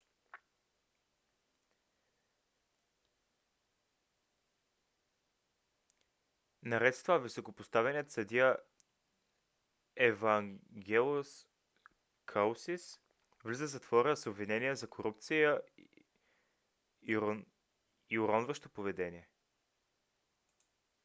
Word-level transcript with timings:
наред 6.63 6.95
с 6.95 7.01
това 7.01 7.17
високопоставеният 7.17 8.11
съдия 8.11 8.57
евангелос 9.95 11.47
калусис 12.25 12.99
влиза 13.43 13.65
в 13.65 13.69
затвора 13.69 14.17
с 14.17 14.27
обвинения 14.29 14.75
за 14.75 14.89
корупция 14.89 15.61
и 17.01 17.17
уронващо 18.19 18.69
поведение 18.69 19.29